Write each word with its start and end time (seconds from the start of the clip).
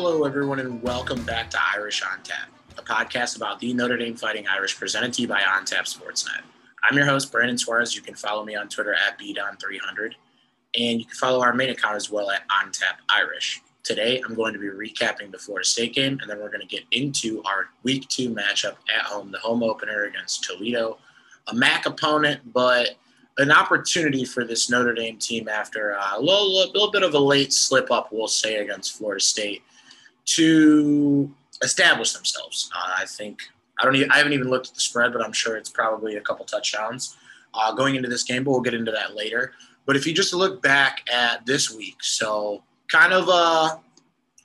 Hello, 0.00 0.22
everyone, 0.22 0.60
and 0.60 0.80
welcome 0.80 1.20
back 1.24 1.50
to 1.50 1.58
Irish 1.74 2.04
on 2.04 2.22
Tap, 2.22 2.48
a 2.78 2.82
podcast 2.82 3.34
about 3.34 3.58
the 3.58 3.74
Notre 3.74 3.96
Dame 3.96 4.14
Fighting 4.14 4.46
Irish 4.46 4.78
presented 4.78 5.12
to 5.14 5.22
you 5.22 5.26
by 5.26 5.42
On 5.42 5.64
Tap 5.64 5.86
Sportsnet. 5.86 6.40
I'm 6.84 6.96
your 6.96 7.04
host, 7.04 7.32
Brandon 7.32 7.58
Suarez. 7.58 7.96
You 7.96 8.02
can 8.02 8.14
follow 8.14 8.44
me 8.44 8.54
on 8.54 8.68
Twitter 8.68 8.94
at 8.94 9.18
BDon300, 9.18 10.12
and 10.78 11.00
you 11.00 11.04
can 11.04 11.16
follow 11.16 11.42
our 11.42 11.52
main 11.52 11.70
account 11.70 11.96
as 11.96 12.12
well 12.12 12.30
at 12.30 12.42
On 12.62 12.70
Tap 12.70 13.00
Irish. 13.12 13.60
Today, 13.82 14.22
I'm 14.24 14.36
going 14.36 14.52
to 14.52 14.60
be 14.60 14.68
recapping 14.68 15.32
the 15.32 15.38
Florida 15.38 15.66
State 15.66 15.94
game, 15.94 16.20
and 16.22 16.30
then 16.30 16.38
we're 16.38 16.46
going 16.46 16.60
to 16.60 16.66
get 16.68 16.84
into 16.92 17.42
our 17.42 17.70
week 17.82 18.06
two 18.06 18.30
matchup 18.30 18.76
at 18.96 19.02
home, 19.02 19.32
the 19.32 19.40
home 19.40 19.64
opener 19.64 20.04
against 20.04 20.44
Toledo. 20.44 20.98
A 21.48 21.54
MAC 21.56 21.86
opponent, 21.86 22.52
but 22.52 22.90
an 23.38 23.50
opportunity 23.50 24.24
for 24.24 24.44
this 24.44 24.70
Notre 24.70 24.94
Dame 24.94 25.18
team 25.18 25.48
after 25.48 25.98
a 26.12 26.20
little, 26.20 26.56
little 26.56 26.92
bit 26.92 27.02
of 27.02 27.14
a 27.14 27.18
late 27.18 27.52
slip 27.52 27.90
up, 27.90 28.12
we'll 28.12 28.28
say, 28.28 28.58
against 28.58 28.96
Florida 28.96 29.20
State 29.20 29.64
to 30.36 31.32
establish 31.62 32.12
themselves. 32.12 32.70
Uh, 32.74 32.92
I 32.98 33.06
think 33.06 33.42
I 33.80 33.84
don't. 33.84 33.96
Even, 33.96 34.10
I 34.10 34.18
haven't 34.18 34.32
even 34.32 34.48
looked 34.48 34.68
at 34.68 34.74
the 34.74 34.80
spread, 34.80 35.12
but 35.12 35.24
I'm 35.24 35.32
sure 35.32 35.56
it's 35.56 35.70
probably 35.70 36.16
a 36.16 36.20
couple 36.20 36.44
touchdowns 36.44 37.16
uh, 37.54 37.72
going 37.74 37.96
into 37.96 38.08
this 38.08 38.24
game. 38.24 38.44
But 38.44 38.50
we'll 38.50 38.60
get 38.60 38.74
into 38.74 38.92
that 38.92 39.14
later. 39.14 39.52
But 39.86 39.96
if 39.96 40.06
you 40.06 40.12
just 40.12 40.34
look 40.34 40.62
back 40.62 41.08
at 41.10 41.46
this 41.46 41.74
week, 41.74 41.96
so 42.02 42.62
kind 42.88 43.12
of 43.12 43.28
a 43.28 43.80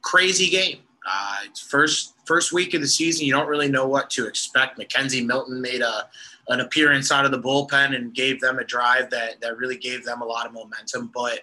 crazy 0.02 0.49
game. 0.49 0.80
Uh, 1.05 1.38
first 1.69 2.16
first 2.25 2.53
week 2.53 2.73
of 2.73 2.81
the 2.81 2.88
season, 2.88 3.25
you 3.25 3.33
don't 3.33 3.47
really 3.47 3.67
know 3.67 3.88
what 3.88 4.09
to 4.11 4.25
expect. 4.27 4.79
McKenzie 4.79 5.25
Milton 5.25 5.61
made 5.61 5.81
a 5.81 6.07
an 6.50 6.59
appearance 6.59 7.11
out 7.11 7.25
of 7.25 7.31
the 7.31 7.39
bullpen 7.39 7.95
and 7.95 8.13
gave 8.13 8.39
them 8.39 8.59
a 8.59 8.63
drive 8.63 9.09
that 9.09 9.41
that 9.41 9.57
really 9.57 9.77
gave 9.77 10.05
them 10.05 10.22
a 10.22 10.25
lot 10.25 10.45
of 10.45 10.53
momentum. 10.53 11.11
But 11.13 11.41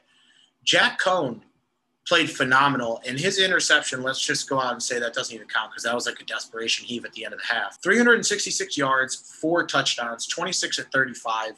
Jack 0.64 1.01
Coan 1.01 1.41
played 2.06 2.31
phenomenal. 2.31 3.01
And 3.06 3.19
his 3.19 3.39
interception, 3.39 4.03
let's 4.03 4.25
just 4.25 4.48
go 4.48 4.61
out 4.61 4.73
and 4.73 4.83
say 4.83 4.98
that 4.98 5.15
doesn't 5.15 5.34
even 5.34 5.48
count 5.48 5.70
because 5.70 5.84
that 5.84 5.95
was 5.95 6.07
like 6.07 6.20
a 6.20 6.25
desperation 6.25 6.84
heave 6.87 7.05
at 7.05 7.12
the 7.12 7.25
end 7.25 7.34
of 7.34 7.41
the 7.41 7.47
half. 7.47 7.81
366 7.83 8.77
yards, 8.77 9.39
four 9.41 9.67
touchdowns, 9.67 10.27
26 10.27 10.79
at 10.79 10.92
35. 10.92 11.53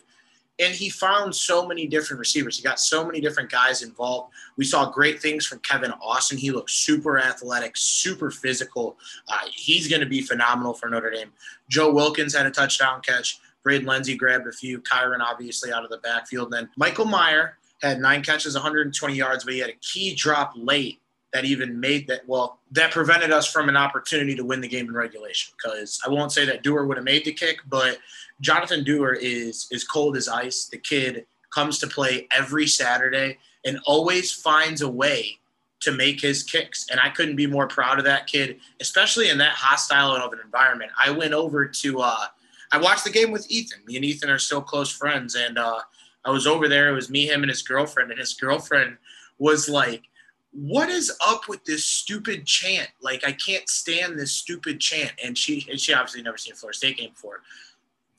And 0.58 0.74
he 0.74 0.90
found 0.90 1.34
so 1.34 1.66
many 1.66 1.86
different 1.86 2.20
receivers. 2.20 2.58
He 2.58 2.62
got 2.62 2.78
so 2.78 3.04
many 3.04 3.20
different 3.20 3.50
guys 3.50 3.82
involved. 3.82 4.32
We 4.56 4.64
saw 4.64 4.90
great 4.90 5.20
things 5.20 5.46
from 5.46 5.60
Kevin 5.60 5.92
Austin. 6.02 6.36
He 6.36 6.50
looked 6.50 6.70
super 6.70 7.18
athletic, 7.18 7.72
super 7.76 8.30
physical. 8.30 8.98
Uh, 9.28 9.38
he's 9.50 9.88
going 9.88 10.02
to 10.02 10.06
be 10.06 10.20
phenomenal 10.20 10.74
for 10.74 10.90
Notre 10.90 11.10
Dame. 11.10 11.32
Joe 11.68 11.92
Wilkins 11.92 12.34
had 12.34 12.46
a 12.46 12.50
touchdown 12.50 13.00
catch. 13.00 13.40
Braden 13.62 13.86
Lenzy 13.86 14.16
grabbed 14.16 14.46
a 14.46 14.52
few. 14.52 14.80
Kyren, 14.80 15.20
obviously, 15.20 15.72
out 15.72 15.84
of 15.84 15.90
the 15.90 15.98
backfield. 15.98 16.50
Then 16.50 16.68
Michael 16.76 17.06
Mayer 17.06 17.56
had 17.82 18.00
nine 18.00 18.22
catches, 18.22 18.54
120 18.54 19.14
yards, 19.14 19.44
but 19.44 19.54
he 19.54 19.60
had 19.60 19.70
a 19.70 19.76
key 19.80 20.14
drop 20.14 20.52
late 20.56 21.02
that 21.32 21.44
even 21.44 21.80
made 21.80 22.06
that 22.06 22.20
well 22.26 22.60
that 22.70 22.90
prevented 22.90 23.30
us 23.30 23.50
from 23.50 23.68
an 23.68 23.76
opportunity 23.76 24.34
to 24.34 24.44
win 24.44 24.60
the 24.60 24.68
game 24.68 24.86
in 24.86 24.94
regulation. 24.94 25.54
Because 25.56 26.00
i 26.06 26.10
won't 26.10 26.32
say 26.32 26.44
that 26.44 26.62
Doerer 26.62 26.86
would 26.86 26.96
have 26.96 27.04
made 27.04 27.24
the 27.24 27.32
kick 27.32 27.58
but 27.68 27.98
jonathan 28.40 28.84
Doerer 28.84 29.16
is 29.20 29.66
is 29.70 29.84
cold 29.84 30.16
as 30.16 30.28
ice. 30.28 30.66
The 30.66 30.78
kid 30.78 31.26
comes 31.52 31.78
to 31.80 31.86
play 31.86 32.28
every 32.34 32.66
saturday 32.66 33.38
and 33.64 33.78
always 33.86 34.32
finds 34.32 34.82
a 34.82 34.88
way 34.88 35.38
to 35.80 35.92
make 35.92 36.20
his 36.20 36.42
kicks. 36.42 36.86
And 36.90 37.00
i 37.00 37.08
couldn't 37.08 37.36
be 37.36 37.46
more 37.46 37.66
proud 37.66 37.98
of 37.98 38.04
that 38.04 38.26
kid 38.26 38.58
especially 38.80 39.30
in 39.30 39.38
that 39.38 39.54
hostile 39.54 40.12
of 40.12 40.32
an 40.32 40.40
environment. 40.44 40.92
I 41.02 41.10
went 41.10 41.32
over 41.32 41.66
to 41.66 42.00
uh 42.00 42.26
i 42.72 42.78
watched 42.78 43.04
the 43.04 43.10
game 43.10 43.30
with 43.32 43.50
ethan. 43.50 43.80
Me 43.86 43.96
and 43.96 44.04
ethan 44.04 44.28
are 44.30 44.38
still 44.38 44.62
close 44.62 44.90
friends. 44.90 45.34
And 45.34 45.56
uh 45.58 45.80
I 46.24 46.30
was 46.30 46.46
over 46.46 46.68
there. 46.68 46.88
It 46.88 46.94
was 46.94 47.10
me, 47.10 47.26
him, 47.26 47.42
and 47.42 47.50
his 47.50 47.62
girlfriend. 47.62 48.10
And 48.10 48.20
his 48.20 48.34
girlfriend 48.34 48.96
was 49.38 49.68
like, 49.68 50.04
"What 50.52 50.88
is 50.88 51.12
up 51.26 51.48
with 51.48 51.64
this 51.64 51.84
stupid 51.84 52.46
chant? 52.46 52.88
Like, 53.00 53.26
I 53.26 53.32
can't 53.32 53.68
stand 53.68 54.18
this 54.18 54.32
stupid 54.32 54.80
chant." 54.80 55.12
And 55.22 55.36
she, 55.36 55.66
and 55.70 55.80
she 55.80 55.92
obviously 55.92 56.22
never 56.22 56.38
seen 56.38 56.52
a 56.52 56.56
Florida 56.56 56.76
State 56.76 56.98
game 56.98 57.10
before. 57.10 57.42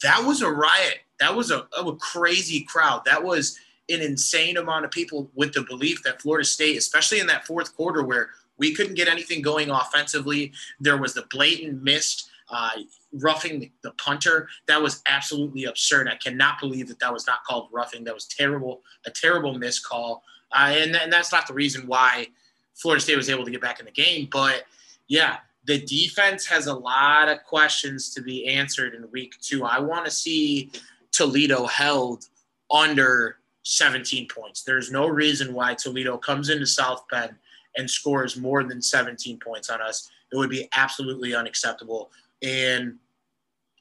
That 0.01 0.23
was 0.25 0.41
a 0.41 0.51
riot. 0.51 0.99
That 1.19 1.35
was 1.35 1.51
a, 1.51 1.67
a 1.77 1.95
crazy 1.95 2.63
crowd. 2.63 3.05
That 3.05 3.23
was 3.23 3.57
an 3.89 4.01
insane 4.01 4.57
amount 4.57 4.85
of 4.85 4.91
people 4.91 5.29
with 5.35 5.53
the 5.53 5.61
belief 5.61 6.03
that 6.03 6.21
Florida 6.21 6.45
State, 6.45 6.77
especially 6.77 7.19
in 7.19 7.27
that 7.27 7.45
fourth 7.45 7.75
quarter 7.75 8.03
where 8.03 8.29
we 8.57 8.73
couldn't 8.73 8.95
get 8.95 9.07
anything 9.07 9.41
going 9.41 9.69
offensively, 9.69 10.51
there 10.79 10.97
was 10.97 11.13
the 11.13 11.25
blatant 11.29 11.83
missed 11.83 12.29
uh, 12.49 12.71
roughing 13.13 13.71
the 13.83 13.91
punter. 13.91 14.47
That 14.67 14.81
was 14.81 15.01
absolutely 15.07 15.65
absurd. 15.65 16.07
I 16.07 16.15
cannot 16.15 16.59
believe 16.59 16.87
that 16.87 16.99
that 16.99 17.13
was 17.13 17.27
not 17.27 17.43
called 17.45 17.69
roughing. 17.71 18.03
That 18.03 18.13
was 18.13 18.25
terrible, 18.25 18.81
a 19.05 19.11
terrible 19.11 19.57
miscall. 19.57 20.23
Uh, 20.51 20.73
and, 20.75 20.95
and 20.95 21.11
that's 21.11 21.31
not 21.31 21.47
the 21.47 21.53
reason 21.53 21.87
why 21.87 22.27
Florida 22.75 23.01
State 23.01 23.17
was 23.17 23.29
able 23.29 23.45
to 23.45 23.51
get 23.51 23.61
back 23.61 23.79
in 23.79 23.85
the 23.85 23.91
game. 23.91 24.27
But 24.31 24.63
yeah, 25.07 25.37
the 25.65 25.79
defense 25.79 26.45
has 26.47 26.67
a 26.67 26.73
lot 26.73 27.29
of 27.29 27.43
questions 27.43 28.13
to 28.13 28.21
be 28.21 28.47
answered 28.47 28.93
in 28.93 29.09
week 29.11 29.35
two. 29.41 29.63
I 29.63 29.79
want 29.79 30.05
to 30.05 30.11
see 30.11 30.71
Toledo 31.11 31.65
held 31.65 32.25
under 32.69 33.37
17 33.63 34.27
points. 34.27 34.63
There's 34.63 34.91
no 34.91 35.07
reason 35.07 35.53
why 35.53 35.73
Toledo 35.73 36.17
comes 36.17 36.49
into 36.49 36.65
South 36.65 37.05
Bend 37.09 37.35
and 37.77 37.89
scores 37.89 38.37
more 38.37 38.63
than 38.63 38.81
17 38.81 39.39
points 39.39 39.69
on 39.69 39.81
us. 39.81 40.09
It 40.31 40.37
would 40.37 40.49
be 40.49 40.67
absolutely 40.73 41.33
unacceptable. 41.33 42.11
And, 42.43 42.97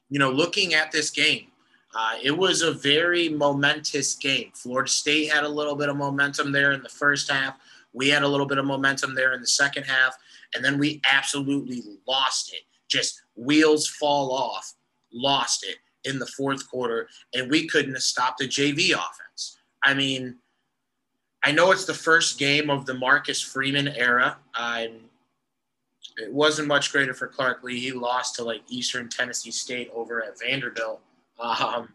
you 0.09 0.19
know, 0.19 0.31
looking 0.31 0.73
at 0.73 0.91
this 0.91 1.09
game, 1.09 1.47
uh, 1.95 2.15
it 2.21 2.35
was 2.35 2.61
a 2.61 2.71
very 2.71 3.29
momentous 3.29 4.15
game. 4.15 4.51
Florida 4.55 4.89
State 4.89 5.31
had 5.31 5.43
a 5.43 5.49
little 5.49 5.75
bit 5.75 5.89
of 5.89 5.97
momentum 5.97 6.51
there 6.51 6.71
in 6.71 6.81
the 6.81 6.89
first 6.89 7.29
half. 7.29 7.57
We 7.93 8.09
had 8.09 8.23
a 8.23 8.27
little 8.27 8.47
bit 8.47 8.57
of 8.57 8.65
momentum 8.65 9.13
there 9.13 9.33
in 9.33 9.41
the 9.41 9.47
second 9.47 9.83
half. 9.83 10.17
And 10.55 10.65
then 10.65 10.79
we 10.79 11.01
absolutely 11.11 11.83
lost 12.07 12.53
it. 12.53 12.61
Just 12.87 13.21
wheels 13.35 13.87
fall 13.87 14.31
off, 14.31 14.73
lost 15.13 15.65
it 15.65 15.77
in 16.09 16.19
the 16.19 16.25
fourth 16.25 16.67
quarter. 16.69 17.07
And 17.33 17.49
we 17.51 17.67
couldn't 17.67 17.93
have 17.93 18.03
stopped 18.03 18.39
the 18.39 18.47
JV 18.47 18.91
offense. 18.91 19.57
I 19.83 19.93
mean, 19.93 20.37
I 21.43 21.51
know 21.51 21.71
it's 21.71 21.85
the 21.85 21.93
first 21.93 22.39
game 22.39 22.69
of 22.69 22.85
the 22.85 22.93
Marcus 22.93 23.41
Freeman 23.41 23.89
era. 23.89 24.37
I'm 24.55 25.01
it 26.17 26.31
wasn't 26.31 26.67
much 26.67 26.91
greater 26.91 27.13
for 27.13 27.27
Clark 27.27 27.63
Lea. 27.63 27.79
He 27.79 27.91
lost 27.91 28.35
to 28.35 28.43
like 28.43 28.61
Eastern 28.67 29.09
Tennessee 29.09 29.51
State 29.51 29.89
over 29.93 30.23
at 30.23 30.39
Vanderbilt. 30.39 31.01
Um, 31.39 31.89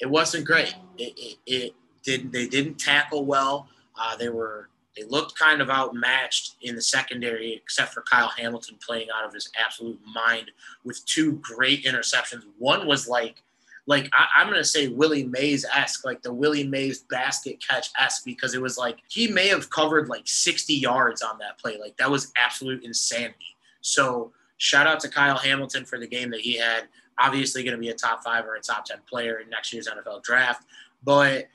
it 0.00 0.06
wasn't 0.06 0.46
great. 0.46 0.74
It, 0.98 1.12
it, 1.16 1.38
it 1.46 1.74
did 2.02 2.32
they 2.32 2.46
didn't 2.46 2.78
tackle 2.78 3.24
well. 3.24 3.68
Uh, 3.98 4.16
they 4.16 4.28
were 4.28 4.68
they 4.96 5.04
looked 5.04 5.38
kind 5.38 5.60
of 5.60 5.70
outmatched 5.70 6.56
in 6.62 6.74
the 6.74 6.82
secondary, 6.82 7.54
except 7.54 7.94
for 7.94 8.02
Kyle 8.02 8.32
Hamilton 8.36 8.76
playing 8.84 9.08
out 9.14 9.24
of 9.24 9.32
his 9.32 9.50
absolute 9.62 10.00
mind 10.14 10.50
with 10.84 11.04
two 11.06 11.34
great 11.42 11.84
interceptions. 11.84 12.42
One 12.58 12.86
was 12.86 13.08
like 13.08 13.42
like 13.90 14.08
I, 14.12 14.40
am 14.40 14.48
gonna 14.48 14.62
say 14.62 14.86
Willie 14.86 15.24
Mays 15.24 15.64
esque, 15.64 16.04
like 16.04 16.22
the 16.22 16.32
Willie 16.32 16.66
Mays 16.66 17.00
basket 17.00 17.60
catch 17.60 17.90
esque, 17.98 18.24
because 18.24 18.54
it 18.54 18.62
was 18.62 18.78
like 18.78 18.98
he 19.08 19.26
may 19.26 19.48
have 19.48 19.68
covered 19.68 20.08
like 20.08 20.22
60 20.28 20.72
yards 20.72 21.22
on 21.22 21.38
that 21.38 21.58
play. 21.58 21.76
Like 21.76 21.96
that 21.96 22.08
was 22.08 22.30
absolute 22.36 22.84
insanity. 22.84 23.56
So 23.80 24.30
shout 24.58 24.86
out 24.86 25.00
to 25.00 25.08
Kyle 25.08 25.36
Hamilton 25.36 25.84
for 25.84 25.98
the 25.98 26.06
game 26.06 26.30
that 26.30 26.38
he 26.38 26.56
had. 26.56 26.84
Obviously, 27.18 27.64
going 27.64 27.74
to 27.74 27.80
be 27.80 27.88
a 27.88 27.94
top 27.94 28.22
five 28.22 28.44
or 28.44 28.54
a 28.54 28.60
top 28.60 28.84
10 28.84 28.98
player 29.08 29.40
in 29.40 29.50
next 29.50 29.72
year's 29.72 29.88
NFL 29.88 30.22
draft. 30.22 30.64
But 31.02 31.48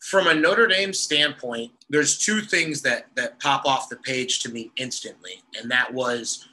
from 0.00 0.26
a 0.26 0.34
Notre 0.34 0.66
Dame 0.66 0.92
standpoint, 0.92 1.70
there's 1.88 2.18
two 2.18 2.40
things 2.40 2.82
that 2.82 3.06
that 3.14 3.38
pop 3.38 3.64
off 3.64 3.88
the 3.88 3.96
page 3.98 4.40
to 4.40 4.48
me 4.48 4.72
instantly, 4.74 5.44
and 5.56 5.70
that 5.70 5.94
was 5.94 6.48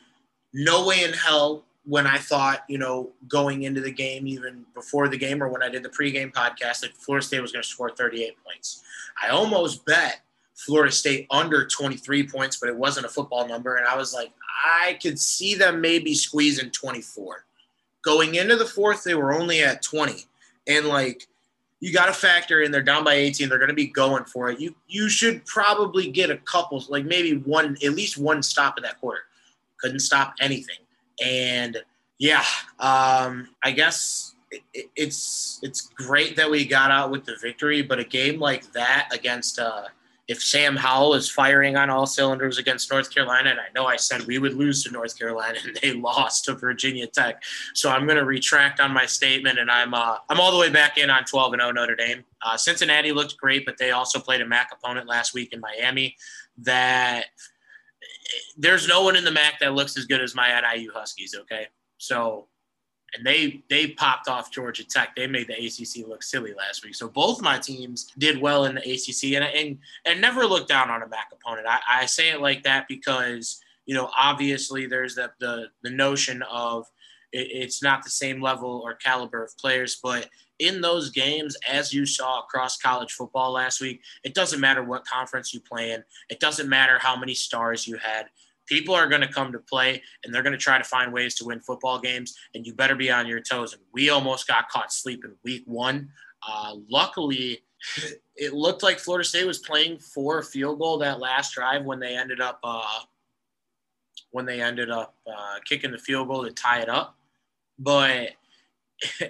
no 0.53 0.85
way 0.85 1.03
in 1.03 1.13
hell 1.13 1.63
when 1.87 2.05
I 2.05 2.17
thought, 2.17 2.65
you 2.67 2.77
know, 2.77 3.11
going 3.29 3.63
into 3.63 3.79
the 3.79 3.91
game, 3.91 4.27
even 4.27 4.65
before 4.75 5.07
the 5.07 5.17
game 5.17 5.41
or 5.41 5.47
when 5.47 5.63
I 5.63 5.69
did 5.69 5.83
the 5.83 5.89
pregame 5.89 6.33
podcast, 6.33 6.81
that 6.81 6.93
Florida 6.97 7.25
State 7.25 7.41
was 7.41 7.53
going 7.53 7.63
to 7.63 7.67
score 7.67 7.89
38 7.89 8.35
points. 8.43 8.83
I 9.23 9.29
almost 9.29 9.85
bet 9.85 10.19
Florida 10.53 10.91
State 10.91 11.27
under 11.31 11.65
23 11.65 12.27
points, 12.27 12.57
but 12.57 12.67
it 12.67 12.75
wasn't 12.75 13.05
a 13.05 13.09
football 13.09 13.47
number. 13.47 13.77
And 13.77 13.87
I 13.87 13.95
was 13.95 14.13
like, 14.13 14.33
I 14.65 14.99
could 15.01 15.17
see 15.17 15.55
them 15.55 15.79
maybe 15.79 16.13
squeezing 16.13 16.71
24. 16.71 17.45
Going 18.03 18.35
into 18.35 18.57
the 18.57 18.65
fourth, 18.65 19.05
they 19.05 19.15
were 19.15 19.33
only 19.33 19.61
at 19.63 19.81
20. 19.81 20.25
And 20.67 20.87
like, 20.87 21.25
you 21.79 21.93
got 21.93 22.07
to 22.07 22.13
factor 22.13 22.63
in 22.63 22.71
they're 22.71 22.81
down 22.81 23.03
by 23.03 23.13
18 23.13 23.49
they're 23.49 23.59
going 23.59 23.67
to 23.67 23.75
be 23.75 23.85
going 23.85 24.25
for 24.25 24.49
it 24.49 24.59
you 24.59 24.75
you 24.87 25.07
should 25.07 25.45
probably 25.45 26.09
get 26.09 26.31
a 26.31 26.37
couple 26.37 26.83
like 26.89 27.05
maybe 27.05 27.37
one 27.37 27.77
at 27.83 27.91
least 27.91 28.17
one 28.17 28.41
stop 28.41 28.79
in 28.79 28.81
that 28.81 28.99
quarter 28.99 29.21
couldn't 29.79 29.99
stop 29.99 30.33
anything 30.39 30.77
and 31.23 31.77
yeah, 32.17 32.43
um, 32.79 33.49
I 33.63 33.71
guess 33.71 34.35
it, 34.51 34.89
it's 34.95 35.59
it's 35.61 35.81
great 35.81 36.35
that 36.35 36.49
we 36.49 36.65
got 36.65 36.91
out 36.91 37.11
with 37.11 37.25
the 37.25 37.35
victory, 37.41 37.81
but 37.81 37.99
a 37.99 38.03
game 38.03 38.39
like 38.39 38.71
that 38.73 39.09
against 39.11 39.59
uh, 39.59 39.83
if 40.27 40.43
Sam 40.43 40.75
Howell 40.75 41.13
is 41.13 41.29
firing 41.29 41.77
on 41.77 41.89
all 41.89 42.05
cylinders 42.05 42.57
against 42.57 42.91
North 42.91 43.13
Carolina, 43.13 43.51
and 43.51 43.59
I 43.59 43.67
know 43.73 43.85
I 43.85 43.95
said 43.95 44.23
we 44.23 44.39
would 44.39 44.55
lose 44.55 44.83
to 44.83 44.91
North 44.91 45.17
Carolina, 45.17 45.57
and 45.63 45.77
they 45.81 45.93
lost 45.99 46.45
to 46.45 46.53
Virginia 46.53 47.07
Tech, 47.07 47.41
so 47.73 47.89
I'm 47.89 48.05
going 48.05 48.17
to 48.17 48.25
retract 48.25 48.79
on 48.79 48.91
my 48.91 49.05
statement, 49.05 49.59
and 49.59 49.71
I'm 49.71 49.93
uh, 49.93 50.17
I'm 50.29 50.39
all 50.39 50.51
the 50.51 50.59
way 50.59 50.69
back 50.69 50.97
in 50.97 51.09
on 51.09 51.23
12 51.23 51.53
and 51.53 51.61
0 51.61 51.71
Notre 51.71 51.95
Dame. 51.95 52.23
Uh, 52.41 52.57
Cincinnati 52.57 53.11
looked 53.11 53.37
great, 53.37 53.65
but 53.65 53.77
they 53.77 53.91
also 53.91 54.19
played 54.19 54.41
a 54.41 54.45
MAC 54.45 54.69
opponent 54.73 55.07
last 55.07 55.33
week 55.33 55.53
in 55.53 55.59
Miami 55.59 56.15
that 56.59 57.25
there's 58.57 58.87
no 58.87 59.03
one 59.03 59.15
in 59.15 59.23
the 59.23 59.31
MAC 59.31 59.59
that 59.59 59.73
looks 59.73 59.97
as 59.97 60.05
good 60.05 60.21
as 60.21 60.35
my 60.35 60.61
NIU 60.61 60.91
Huskies. 60.93 61.35
Okay, 61.39 61.67
so 61.97 62.47
and 63.15 63.25
they 63.25 63.63
they 63.69 63.87
popped 63.87 64.27
off 64.27 64.51
Georgia 64.51 64.83
Tech. 64.83 65.15
They 65.15 65.27
made 65.27 65.47
the 65.47 65.53
ACC 65.53 66.07
look 66.07 66.23
silly 66.23 66.53
last 66.53 66.83
week. 66.83 66.95
So 66.95 67.07
both 67.07 67.41
my 67.41 67.57
teams 67.57 68.11
did 68.17 68.41
well 68.41 68.65
in 68.65 68.75
the 68.75 68.81
ACC, 68.81 69.35
and 69.35 69.45
and 69.45 69.77
and 70.05 70.21
never 70.21 70.45
look 70.45 70.67
down 70.67 70.89
on 70.89 71.01
a 71.01 71.07
MAC 71.07 71.27
opponent. 71.31 71.67
I, 71.67 71.79
I 71.89 72.05
say 72.05 72.29
it 72.29 72.41
like 72.41 72.63
that 72.63 72.87
because 72.87 73.59
you 73.85 73.95
know 73.95 74.09
obviously 74.17 74.85
there's 74.85 75.15
that 75.15 75.31
the 75.39 75.67
the 75.83 75.89
notion 75.89 76.43
of 76.43 76.85
it, 77.31 77.47
it's 77.51 77.81
not 77.81 78.03
the 78.03 78.09
same 78.09 78.41
level 78.41 78.81
or 78.83 78.95
caliber 78.95 79.43
of 79.43 79.57
players, 79.57 79.99
but 80.01 80.29
in 80.59 80.81
those 80.81 81.09
games, 81.09 81.55
as 81.69 81.93
you 81.93 82.05
saw 82.05 82.39
across 82.39 82.77
college 82.77 83.13
football 83.13 83.51
last 83.51 83.81
week, 83.81 84.01
it 84.23 84.33
doesn't 84.33 84.59
matter 84.59 84.83
what 84.83 85.05
conference 85.05 85.53
you 85.53 85.59
play 85.59 85.91
in. 85.91 86.03
It 86.29 86.39
doesn't 86.39 86.69
matter 86.69 86.97
how 86.99 87.15
many 87.15 87.33
stars 87.33 87.87
you 87.87 87.97
had. 87.97 88.27
People 88.65 88.93
are 88.93 89.07
going 89.07 89.21
to 89.21 89.27
come 89.27 89.51
to 89.51 89.59
play 89.59 90.01
and 90.23 90.33
they're 90.33 90.43
going 90.43 90.51
to 90.51 90.57
try 90.57 90.77
to 90.77 90.83
find 90.83 91.13
ways 91.13 91.35
to 91.35 91.45
win 91.45 91.61
football 91.61 91.99
games 91.99 92.35
and 92.53 92.65
you 92.65 92.73
better 92.73 92.95
be 92.95 93.09
on 93.09 93.27
your 93.27 93.39
toes. 93.39 93.73
And 93.73 93.81
we 93.93 94.09
almost 94.09 94.47
got 94.47 94.69
caught 94.69 94.91
sleeping 94.91 95.35
week 95.43 95.63
one. 95.65 96.09
Uh, 96.47 96.75
luckily 96.89 97.59
it 98.35 98.53
looked 98.53 98.81
like 98.81 98.97
florida 98.97 99.23
state 99.23 99.45
was 99.45 99.59
playing 99.59 99.99
for 99.99 100.39
a 100.39 100.43
field 100.43 100.79
goal 100.79 100.97
that 100.97 101.19
last 101.19 101.53
drive 101.53 101.85
when 101.85 101.99
they 101.99 102.17
ended 102.17 102.41
up 102.41 102.59
uh, 102.63 102.99
when 104.31 104.45
they 104.45 104.61
ended 104.61 104.89
up 104.89 105.15
uh, 105.27 105.55
kicking 105.65 105.91
the 105.91 105.97
field 105.97 106.27
goal 106.27 106.43
to 106.43 106.51
tie 106.51 106.81
it 106.81 106.89
up. 106.89 107.17
But 107.79 108.31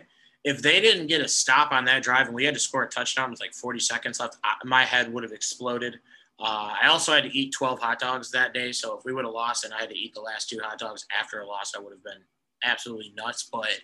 if 0.47 0.61
they 0.61 0.79
didn't 0.79 1.07
get 1.07 1.19
a 1.19 1.27
stop 1.27 1.71
on 1.73 1.83
that 1.85 2.01
drive 2.01 2.27
and 2.27 2.35
we 2.35 2.45
had 2.45 2.53
to 2.53 2.59
score 2.59 2.83
a 2.83 2.87
touchdown 2.87 3.29
with 3.29 3.39
like 3.41 3.53
40 3.53 3.79
seconds 3.79 4.19
left 4.19 4.37
my 4.63 4.83
head 4.83 5.11
would 5.11 5.23
have 5.23 5.33
exploded 5.33 5.99
uh, 6.39 6.73
I 6.81 6.87
also 6.87 7.13
had 7.13 7.23
to 7.23 7.35
eat 7.35 7.51
12 7.51 7.79
hot 7.79 7.99
dogs 7.99 8.29
that 8.31 8.53
day. 8.53 8.71
So 8.71 8.97
if 8.97 9.05
we 9.05 9.13
would 9.13 9.25
have 9.25 9.33
lost 9.33 9.65
and 9.65 9.73
I 9.73 9.79
had 9.79 9.89
to 9.89 9.97
eat 9.97 10.13
the 10.13 10.21
last 10.21 10.49
two 10.49 10.59
hot 10.61 10.77
dogs 10.77 11.07
after 11.17 11.39
a 11.39 11.47
loss, 11.47 11.73
I 11.75 11.79
would 11.79 11.91
have 11.91 12.03
been 12.03 12.21
absolutely 12.63 13.11
nuts. 13.17 13.49
But 13.51 13.79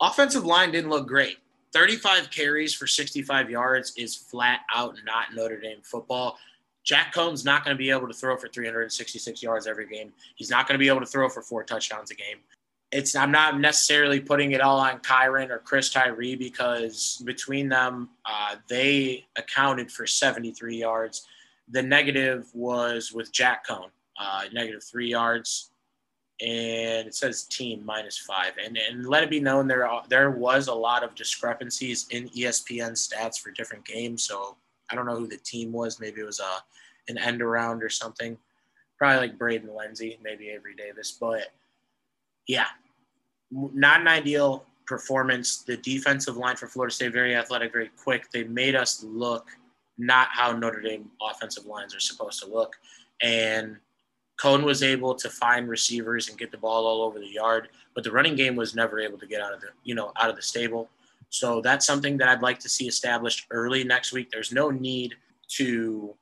offensive 0.00 0.44
line 0.44 0.70
didn't 0.70 0.90
look 0.90 1.08
great. 1.08 1.38
35 1.72 2.30
carries 2.30 2.74
for 2.74 2.86
65 2.86 3.50
yards 3.50 3.94
is 3.96 4.14
flat 4.14 4.60
out 4.74 4.96
not 5.04 5.34
Notre 5.34 5.58
Dame 5.58 5.80
football. 5.82 6.38
Jack 6.84 7.12
Coan's 7.12 7.44
not 7.44 7.64
going 7.64 7.74
to 7.74 7.78
be 7.78 7.90
able 7.90 8.06
to 8.06 8.14
throw 8.14 8.36
for 8.36 8.48
366 8.48 9.42
yards 9.42 9.66
every 9.66 9.86
game. 9.86 10.12
He's 10.36 10.50
not 10.50 10.68
going 10.68 10.74
to 10.74 10.78
be 10.78 10.88
able 10.88 11.00
to 11.00 11.06
throw 11.06 11.28
for 11.28 11.42
four 11.42 11.64
touchdowns 11.64 12.10
a 12.10 12.14
game. 12.14 12.38
It's 12.92 13.16
I'm 13.16 13.32
not 13.32 13.58
necessarily 13.58 14.20
putting 14.20 14.52
it 14.52 14.60
all 14.60 14.78
on 14.78 15.00
Kyren 15.00 15.50
or 15.50 15.58
Chris 15.58 15.90
Tyree 15.90 16.36
because 16.36 17.22
between 17.24 17.68
them, 17.68 18.10
uh, 18.24 18.56
they 18.68 19.26
accounted 19.36 19.90
for 19.90 20.06
73 20.06 20.76
yards 20.76 21.26
the 21.68 21.82
negative 21.82 22.48
was 22.54 23.12
with 23.12 23.32
Jack 23.32 23.66
Coan, 23.66 23.88
uh, 24.18 24.44
negative 24.52 24.84
three 24.84 25.08
yards, 25.08 25.70
and 26.40 27.06
it 27.06 27.14
says 27.14 27.44
team 27.44 27.84
minus 27.84 28.18
five. 28.18 28.52
And 28.62 28.76
and 28.76 29.06
let 29.06 29.22
it 29.22 29.30
be 29.30 29.40
known 29.40 29.66
there 29.66 29.88
are, 29.88 30.04
there 30.08 30.30
was 30.30 30.68
a 30.68 30.74
lot 30.74 31.02
of 31.02 31.14
discrepancies 31.14 32.06
in 32.10 32.28
ESPN 32.30 32.92
stats 32.92 33.38
for 33.38 33.50
different 33.50 33.84
games. 33.84 34.24
So 34.24 34.56
I 34.90 34.94
don't 34.94 35.06
know 35.06 35.16
who 35.16 35.26
the 35.26 35.38
team 35.38 35.72
was. 35.72 35.98
Maybe 35.98 36.20
it 36.20 36.26
was 36.26 36.40
a 36.40 36.62
an 37.08 37.18
end 37.18 37.42
around 37.42 37.82
or 37.82 37.88
something. 37.88 38.36
Probably 38.98 39.28
like 39.28 39.38
Braden 39.38 39.74
Lenzy, 39.74 40.18
maybe 40.22 40.48
Avery 40.48 40.74
Davis. 40.74 41.16
But 41.20 41.52
yeah, 42.46 42.66
not 43.50 44.00
an 44.00 44.08
ideal 44.08 44.64
performance. 44.86 45.62
The 45.62 45.76
defensive 45.76 46.36
line 46.36 46.56
for 46.56 46.66
Florida 46.66 46.94
State 46.94 47.12
very 47.12 47.34
athletic, 47.34 47.72
very 47.72 47.90
quick. 48.02 48.30
They 48.30 48.44
made 48.44 48.74
us 48.74 49.02
look 49.02 49.48
not 49.98 50.28
how 50.30 50.52
Notre 50.52 50.80
Dame 50.80 51.10
offensive 51.22 51.66
lines 51.66 51.94
are 51.94 52.00
supposed 52.00 52.42
to 52.42 52.48
look. 52.48 52.76
And 53.22 53.76
Coan 54.40 54.64
was 54.64 54.82
able 54.82 55.14
to 55.14 55.30
find 55.30 55.68
receivers 55.68 56.28
and 56.28 56.38
get 56.38 56.50
the 56.50 56.58
ball 56.58 56.86
all 56.86 57.02
over 57.02 57.18
the 57.18 57.26
yard, 57.26 57.68
but 57.94 58.04
the 58.04 58.12
running 58.12 58.36
game 58.36 58.54
was 58.54 58.74
never 58.74 59.00
able 59.00 59.18
to 59.18 59.26
get 59.26 59.40
out 59.40 59.54
of 59.54 59.60
the, 59.60 59.68
you 59.84 59.94
know, 59.94 60.12
out 60.20 60.28
of 60.28 60.36
the 60.36 60.42
stable. 60.42 60.90
So 61.30 61.60
that's 61.60 61.86
something 61.86 62.18
that 62.18 62.28
I'd 62.28 62.42
like 62.42 62.58
to 62.60 62.68
see 62.68 62.86
established 62.86 63.46
early 63.50 63.82
next 63.82 64.12
week. 64.12 64.30
There's 64.30 64.52
no 64.52 64.70
need 64.70 65.14
to 65.48 66.14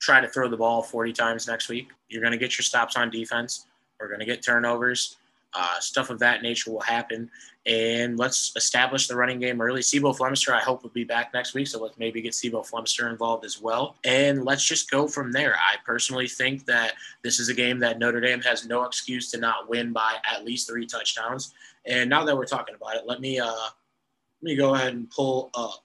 try 0.00 0.20
to 0.20 0.28
throw 0.28 0.48
the 0.48 0.56
ball 0.56 0.82
40 0.82 1.12
times 1.12 1.46
next 1.46 1.68
week. 1.68 1.88
You're 2.08 2.20
going 2.20 2.32
to 2.32 2.38
get 2.38 2.58
your 2.58 2.62
stops 2.62 2.96
on 2.96 3.08
defense. 3.08 3.66
We're 3.98 4.08
going 4.08 4.20
to 4.20 4.26
get 4.26 4.42
turnovers. 4.42 5.16
Uh, 5.54 5.78
stuff 5.80 6.10
of 6.10 6.18
that 6.18 6.42
nature 6.42 6.70
will 6.70 6.80
happen. 6.80 7.30
And 7.64 8.18
let's 8.18 8.52
establish 8.56 9.06
the 9.06 9.14
running 9.14 9.38
game 9.38 9.60
early. 9.60 9.82
C'Bo 9.82 10.12
Flemister, 10.12 10.52
I 10.52 10.60
hope, 10.60 10.82
will 10.82 10.90
be 10.90 11.04
back 11.04 11.32
next 11.32 11.54
week. 11.54 11.68
So 11.68 11.80
let's 11.80 11.98
maybe 11.98 12.20
get 12.20 12.34
C'Bo 12.34 12.62
Flemister 12.62 13.08
involved 13.10 13.44
as 13.44 13.60
well. 13.60 13.96
And 14.04 14.44
let's 14.44 14.64
just 14.64 14.90
go 14.90 15.06
from 15.06 15.30
there. 15.30 15.54
I 15.54 15.76
personally 15.84 16.26
think 16.26 16.64
that 16.66 16.94
this 17.22 17.38
is 17.38 17.48
a 17.48 17.54
game 17.54 17.78
that 17.80 17.98
Notre 17.98 18.20
Dame 18.20 18.40
has 18.40 18.66
no 18.66 18.84
excuse 18.84 19.30
to 19.30 19.38
not 19.38 19.68
win 19.68 19.92
by 19.92 20.16
at 20.28 20.44
least 20.44 20.68
three 20.68 20.86
touchdowns. 20.86 21.54
And 21.86 22.10
now 22.10 22.24
that 22.24 22.36
we're 22.36 22.46
talking 22.46 22.74
about 22.74 22.96
it, 22.96 23.02
let 23.06 23.20
me 23.20 23.38
uh, 23.38 23.46
let 23.46 24.42
me 24.42 24.56
go 24.56 24.74
ahead 24.74 24.94
and 24.94 25.08
pull 25.10 25.50
up 25.54 25.84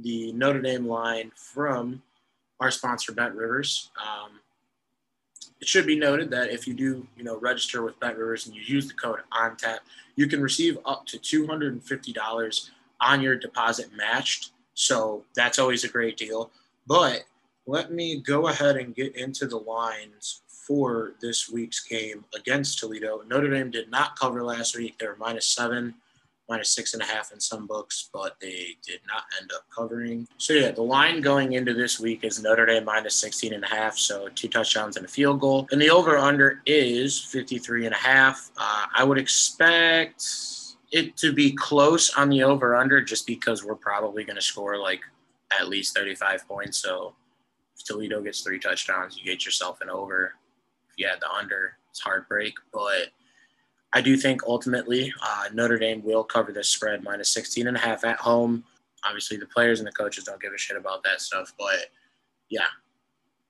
the 0.00 0.32
Notre 0.32 0.60
Dame 0.60 0.86
line 0.86 1.32
from 1.34 2.02
our 2.60 2.70
sponsor, 2.70 3.12
Bet 3.12 3.34
Rivers. 3.34 3.90
Um, 3.96 4.40
it 5.60 5.68
should 5.68 5.86
be 5.86 5.98
noted 5.98 6.30
that 6.30 6.50
if 6.50 6.66
you 6.66 6.74
do, 6.74 7.06
you 7.16 7.24
know, 7.24 7.38
register 7.38 7.82
with 7.82 7.98
Bet 8.00 8.16
Rivers 8.16 8.46
and 8.46 8.54
you 8.54 8.62
use 8.62 8.88
the 8.88 8.94
code 8.94 9.20
ONTAP, 9.32 9.78
you 10.16 10.26
can 10.26 10.42
receive 10.42 10.78
up 10.84 11.06
to 11.06 11.18
$250 11.18 12.70
on 13.00 13.20
your 13.20 13.36
deposit 13.36 13.88
matched. 13.96 14.50
So 14.74 15.24
that's 15.34 15.58
always 15.58 15.84
a 15.84 15.88
great 15.88 16.16
deal. 16.16 16.50
But 16.86 17.24
let 17.66 17.92
me 17.92 18.20
go 18.20 18.48
ahead 18.48 18.76
and 18.76 18.94
get 18.94 19.16
into 19.16 19.46
the 19.46 19.56
lines 19.56 20.42
for 20.48 21.12
this 21.20 21.48
week's 21.48 21.80
game 21.80 22.24
against 22.34 22.78
Toledo. 22.78 23.22
Notre 23.26 23.50
Dame 23.50 23.70
did 23.70 23.90
not 23.90 24.18
cover 24.18 24.42
last 24.42 24.76
week. 24.76 24.98
They 24.98 25.06
were 25.06 25.16
minus 25.16 25.46
seven 25.46 25.94
minus 26.48 26.70
six 26.70 26.94
and 26.94 27.02
a 27.02 27.06
half 27.06 27.32
in 27.32 27.40
some 27.40 27.66
books, 27.66 28.08
but 28.12 28.36
they 28.40 28.76
did 28.86 29.00
not 29.06 29.24
end 29.40 29.50
up 29.54 29.62
covering. 29.74 30.26
So 30.38 30.52
yeah, 30.52 30.70
the 30.70 30.82
line 30.82 31.20
going 31.20 31.52
into 31.52 31.74
this 31.74 31.98
week 31.98 32.24
is 32.24 32.42
Notre 32.42 32.66
Dame 32.66 32.84
minus 32.84 33.16
16 33.16 33.52
and 33.52 33.64
a 33.64 33.68
half, 33.68 33.96
so 33.96 34.28
two 34.34 34.48
touchdowns 34.48 34.96
and 34.96 35.04
a 35.04 35.08
field 35.08 35.40
goal. 35.40 35.66
And 35.70 35.80
the 35.80 35.90
over 35.90 36.16
under 36.16 36.62
is 36.66 37.20
53 37.20 37.86
and 37.86 37.94
a 37.94 37.98
half. 37.98 38.50
Uh, 38.56 38.86
I 38.94 39.04
would 39.04 39.18
expect 39.18 40.24
it 40.92 41.16
to 41.16 41.32
be 41.32 41.52
close 41.52 42.14
on 42.14 42.28
the 42.28 42.42
over 42.42 42.76
under 42.76 43.02
just 43.02 43.26
because 43.26 43.64
we're 43.64 43.74
probably 43.74 44.24
going 44.24 44.36
to 44.36 44.42
score 44.42 44.78
like 44.78 45.00
at 45.58 45.68
least 45.68 45.96
35 45.96 46.46
points. 46.46 46.78
So 46.78 47.14
if 47.76 47.84
Toledo 47.84 48.22
gets 48.22 48.40
three 48.40 48.58
touchdowns, 48.58 49.18
you 49.18 49.24
get 49.24 49.44
yourself 49.44 49.80
an 49.80 49.90
over. 49.90 50.34
If 50.90 50.94
you 50.96 51.08
had 51.08 51.20
the 51.20 51.30
under, 51.30 51.76
it's 51.90 52.00
heartbreak, 52.00 52.54
but 52.72 53.08
I 53.96 54.02
do 54.02 54.14
think 54.14 54.42
ultimately 54.46 55.10
uh, 55.22 55.44
Notre 55.54 55.78
Dame 55.78 56.04
will 56.04 56.22
cover 56.22 56.52
this 56.52 56.68
spread 56.68 57.02
minus 57.02 57.30
16 57.30 57.66
and 57.66 57.78
a 57.78 57.80
half 57.80 58.04
at 58.04 58.18
home. 58.18 58.62
Obviously, 59.06 59.38
the 59.38 59.46
players 59.46 59.80
and 59.80 59.86
the 59.86 59.92
coaches 59.92 60.24
don't 60.24 60.38
give 60.38 60.52
a 60.52 60.58
shit 60.58 60.76
about 60.76 61.02
that 61.04 61.22
stuff. 61.22 61.54
But 61.58 61.86
yeah, 62.50 62.66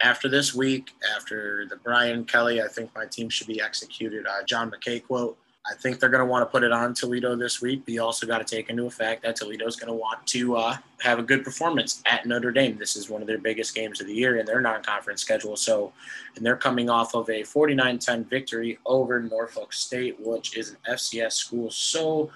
after 0.04 0.28
this 0.28 0.54
week, 0.54 0.92
after 1.16 1.66
the 1.68 1.74
Brian 1.74 2.24
Kelly, 2.24 2.62
I 2.62 2.68
think 2.68 2.94
my 2.94 3.06
team 3.06 3.28
should 3.28 3.48
be 3.48 3.60
executed. 3.60 4.24
Uh, 4.24 4.44
John 4.44 4.70
McKay 4.70 5.04
quote 5.04 5.36
I 5.68 5.74
think 5.74 5.98
they're 5.98 6.10
going 6.10 6.20
to 6.20 6.26
want 6.26 6.42
to 6.42 6.46
put 6.46 6.62
it 6.62 6.70
on 6.70 6.94
Toledo 6.94 7.34
this 7.34 7.60
week. 7.60 7.82
But 7.84 7.94
you 7.94 8.02
also 8.02 8.26
got 8.26 8.38
to 8.38 8.44
take 8.44 8.70
into 8.70 8.86
effect 8.86 9.22
that 9.22 9.36
Toledo 9.36 9.66
is 9.66 9.76
going 9.76 9.88
to 9.88 9.94
want 9.94 10.24
to 10.28 10.56
uh, 10.56 10.76
have 11.00 11.18
a 11.18 11.22
good 11.22 11.44
performance 11.44 12.02
at 12.06 12.24
Notre 12.24 12.52
Dame. 12.52 12.76
This 12.78 12.94
is 12.94 13.10
one 13.10 13.20
of 13.20 13.26
their 13.26 13.38
biggest 13.38 13.74
games 13.74 14.00
of 14.00 14.06
the 14.06 14.14
year 14.14 14.36
in 14.38 14.46
their 14.46 14.60
non-conference 14.60 15.20
schedule. 15.20 15.56
So, 15.56 15.92
and 16.36 16.46
they're 16.46 16.56
coming 16.56 16.88
off 16.88 17.14
of 17.14 17.28
a 17.30 17.42
49-10 17.42 18.28
victory 18.28 18.78
over 18.86 19.20
Norfolk 19.20 19.72
State, 19.72 20.16
which 20.20 20.56
is 20.56 20.70
an 20.70 20.76
FCS 20.88 21.32
school. 21.32 21.70
So, 21.70 22.30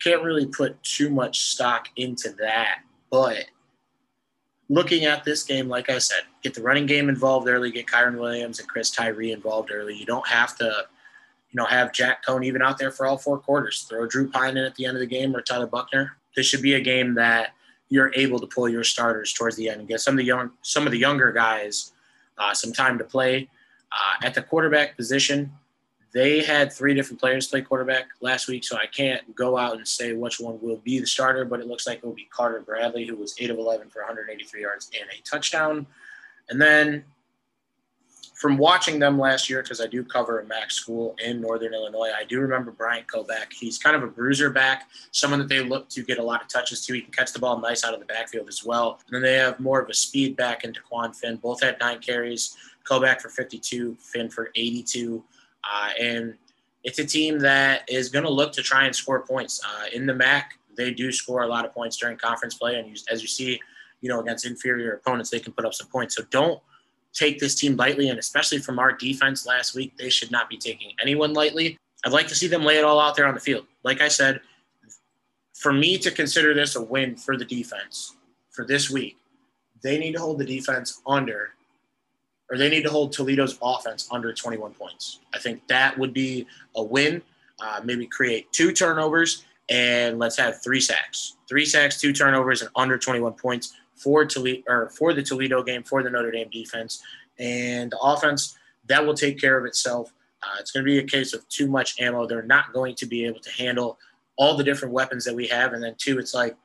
can't 0.00 0.22
really 0.22 0.46
put 0.46 0.80
too 0.82 1.10
much 1.10 1.40
stock 1.40 1.88
into 1.96 2.30
that. 2.38 2.82
But 3.10 3.46
looking 4.68 5.06
at 5.06 5.24
this 5.24 5.42
game, 5.42 5.68
like 5.68 5.88
I 5.88 5.98
said, 5.98 6.20
get 6.42 6.52
the 6.52 6.62
running 6.62 6.86
game 6.86 7.08
involved 7.08 7.48
early, 7.48 7.70
get 7.70 7.86
Kyren 7.86 8.18
Williams 8.18 8.60
and 8.60 8.68
Chris 8.68 8.90
Tyree 8.90 9.32
involved 9.32 9.70
early. 9.72 9.96
You 9.96 10.04
don't 10.04 10.28
have 10.28 10.54
to– 10.58 10.86
you 11.50 11.56
know, 11.56 11.64
have 11.64 11.92
Jack 11.92 12.24
Coan 12.24 12.44
even 12.44 12.62
out 12.62 12.78
there 12.78 12.90
for 12.90 13.06
all 13.06 13.16
four 13.16 13.38
quarters. 13.38 13.86
Throw 13.88 14.06
Drew 14.06 14.30
Pyne 14.30 14.56
in 14.56 14.64
at 14.64 14.74
the 14.74 14.84
end 14.84 14.96
of 14.96 15.00
the 15.00 15.06
game 15.06 15.34
or 15.34 15.40
Tyler 15.40 15.66
Buchner. 15.66 16.16
This 16.36 16.46
should 16.46 16.62
be 16.62 16.74
a 16.74 16.80
game 16.80 17.14
that 17.14 17.54
you're 17.88 18.12
able 18.14 18.38
to 18.38 18.46
pull 18.46 18.68
your 18.68 18.84
starters 18.84 19.32
towards 19.32 19.56
the 19.56 19.68
end 19.68 19.80
and 19.80 19.88
get 19.88 20.00
some 20.00 20.14
of 20.14 20.18
the 20.18 20.24
young, 20.24 20.50
some 20.62 20.86
of 20.86 20.92
the 20.92 20.98
younger 20.98 21.32
guys 21.32 21.92
uh, 22.38 22.54
some 22.54 22.72
time 22.72 22.98
to 22.98 23.04
play. 23.04 23.48
Uh, 23.90 24.26
at 24.26 24.34
the 24.34 24.42
quarterback 24.42 24.96
position, 24.96 25.50
they 26.12 26.42
had 26.42 26.72
three 26.72 26.94
different 26.94 27.20
players 27.20 27.48
play 27.48 27.62
quarterback 27.62 28.06
last 28.20 28.48
week, 28.48 28.64
so 28.64 28.76
I 28.76 28.86
can't 28.86 29.34
go 29.34 29.58
out 29.58 29.76
and 29.76 29.86
say 29.86 30.12
which 30.14 30.40
one 30.40 30.58
will 30.60 30.78
be 30.78 31.00
the 31.00 31.06
starter, 31.06 31.44
but 31.44 31.60
it 31.60 31.66
looks 31.66 31.86
like 31.86 31.98
it 31.98 32.04
will 32.04 32.14
be 32.14 32.28
Carter 32.30 32.60
Bradley, 32.60 33.06
who 33.06 33.16
was 33.16 33.34
8 33.38 33.50
of 33.50 33.58
11 33.58 33.90
for 33.90 34.00
183 34.00 34.62
yards 34.62 34.90
and 34.98 35.08
a 35.10 35.22
touchdown. 35.22 35.86
And 36.48 36.60
then 36.60 37.04
from 38.38 38.56
watching 38.56 39.00
them 39.00 39.18
last 39.18 39.50
year, 39.50 39.62
because 39.62 39.80
I 39.80 39.88
do 39.88 40.04
cover 40.04 40.38
a 40.38 40.46
MAC 40.46 40.70
school 40.70 41.16
in 41.24 41.40
Northern 41.40 41.74
Illinois, 41.74 42.10
I 42.16 42.22
do 42.22 42.38
remember 42.38 42.70
Bryant 42.70 43.08
Koback. 43.08 43.52
He's 43.52 43.78
kind 43.78 43.96
of 43.96 44.04
a 44.04 44.06
bruiser 44.06 44.48
back, 44.48 44.88
someone 45.10 45.40
that 45.40 45.48
they 45.48 45.58
look 45.58 45.88
to 45.88 46.04
get 46.04 46.18
a 46.18 46.22
lot 46.22 46.40
of 46.40 46.46
touches 46.46 46.86
to. 46.86 46.94
He 46.94 47.00
can 47.00 47.10
catch 47.10 47.32
the 47.32 47.40
ball 47.40 47.58
nice 47.58 47.82
out 47.82 47.94
of 47.94 47.98
the 47.98 48.06
backfield 48.06 48.46
as 48.46 48.64
well. 48.64 49.00
And 49.06 49.16
then 49.16 49.22
they 49.22 49.34
have 49.34 49.58
more 49.58 49.80
of 49.80 49.88
a 49.88 49.94
speed 49.94 50.36
back 50.36 50.62
into 50.62 50.80
Quan 50.82 51.12
Finn. 51.12 51.34
Both 51.34 51.64
had 51.64 51.80
nine 51.80 51.98
carries. 51.98 52.56
Koback 52.88 53.20
for 53.20 53.28
52, 53.28 53.96
Finn 53.98 54.30
for 54.30 54.50
82. 54.54 55.20
Uh, 55.64 55.90
and 56.00 56.34
it's 56.84 57.00
a 57.00 57.04
team 57.04 57.40
that 57.40 57.90
is 57.90 58.08
going 58.08 58.24
to 58.24 58.30
look 58.30 58.52
to 58.52 58.62
try 58.62 58.84
and 58.84 58.94
score 58.94 59.20
points. 59.20 59.60
Uh, 59.66 59.86
in 59.92 60.06
the 60.06 60.14
MAC, 60.14 60.52
they 60.76 60.92
do 60.92 61.10
score 61.10 61.42
a 61.42 61.46
lot 61.48 61.64
of 61.64 61.74
points 61.74 61.96
during 61.96 62.16
conference 62.16 62.54
play. 62.54 62.78
And 62.78 62.96
as 63.10 63.20
you 63.20 63.26
see, 63.26 63.60
you 64.00 64.08
know, 64.08 64.20
against 64.20 64.46
inferior 64.46 64.92
opponents, 64.92 65.28
they 65.28 65.40
can 65.40 65.52
put 65.52 65.64
up 65.64 65.74
some 65.74 65.88
points. 65.88 66.14
So 66.14 66.22
don't 66.30 66.62
take 67.12 67.38
this 67.38 67.54
team 67.54 67.76
lightly. 67.76 68.08
And 68.10 68.18
especially 68.18 68.58
from 68.58 68.78
our 68.78 68.92
defense 68.92 69.46
last 69.46 69.74
week, 69.74 69.96
they 69.96 70.10
should 70.10 70.30
not 70.30 70.48
be 70.48 70.56
taking 70.56 70.92
anyone 71.00 71.32
lightly. 71.32 71.76
I'd 72.04 72.12
like 72.12 72.28
to 72.28 72.34
see 72.34 72.46
them 72.46 72.64
lay 72.64 72.78
it 72.78 72.84
all 72.84 73.00
out 73.00 73.16
there 73.16 73.26
on 73.26 73.34
the 73.34 73.40
field. 73.40 73.66
Like 73.82 74.00
I 74.00 74.08
said, 74.08 74.40
for 75.54 75.72
me 75.72 75.98
to 75.98 76.10
consider 76.10 76.54
this 76.54 76.76
a 76.76 76.82
win 76.82 77.16
for 77.16 77.36
the 77.36 77.44
defense 77.44 78.16
for 78.50 78.64
this 78.64 78.88
week, 78.88 79.16
they 79.82 79.98
need 79.98 80.12
to 80.12 80.20
hold 80.20 80.38
the 80.38 80.44
defense 80.44 81.00
under, 81.06 81.50
or 82.50 82.58
they 82.58 82.68
need 82.68 82.82
to 82.82 82.90
hold 82.90 83.12
Toledo's 83.12 83.58
offense 83.60 84.08
under 84.12 84.32
21 84.32 84.72
points. 84.74 85.20
I 85.34 85.38
think 85.38 85.66
that 85.68 85.98
would 85.98 86.12
be 86.12 86.46
a 86.76 86.82
win. 86.82 87.22
Uh, 87.60 87.80
maybe 87.82 88.06
create 88.06 88.52
two 88.52 88.72
turnovers 88.72 89.44
and 89.68 90.18
let's 90.18 90.36
have 90.36 90.62
three 90.62 90.80
sacks, 90.80 91.36
three 91.48 91.66
sacks, 91.66 92.00
two 92.00 92.12
turnovers, 92.12 92.62
and 92.62 92.70
under 92.76 92.96
21 92.96 93.34
points 93.34 93.74
for 93.98 94.24
Toledo 94.24 94.62
or 94.68 94.90
for 94.90 95.12
the 95.12 95.22
Toledo 95.22 95.62
game 95.62 95.82
for 95.82 96.02
the 96.02 96.10
Notre 96.10 96.30
Dame 96.30 96.48
defense 96.50 97.02
and 97.38 97.90
the 97.90 97.98
offense. 97.98 98.56
That 98.86 99.04
will 99.04 99.14
take 99.14 99.40
care 99.40 99.58
of 99.58 99.66
itself. 99.66 100.12
Uh, 100.42 100.56
it's 100.60 100.70
going 100.70 100.84
to 100.84 100.90
be 100.90 100.98
a 100.98 101.04
case 101.04 101.34
of 101.34 101.46
too 101.48 101.66
much 101.66 102.00
ammo. 102.00 102.26
They're 102.26 102.42
not 102.42 102.72
going 102.72 102.94
to 102.96 103.06
be 103.06 103.24
able 103.26 103.40
to 103.40 103.50
handle 103.50 103.98
all 104.36 104.56
the 104.56 104.64
different 104.64 104.94
weapons 104.94 105.24
that 105.24 105.34
we 105.34 105.48
have. 105.48 105.72
And 105.72 105.82
then 105.82 105.96
two, 105.98 106.18
it's 106.18 106.32
like 106.32 106.56